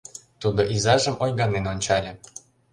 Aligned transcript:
—Тудо 0.41 0.61
изажым 0.75 1.15
ойганен 1.23 1.65
ончале. 1.73 2.11